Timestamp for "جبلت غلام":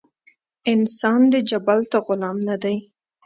1.49-2.37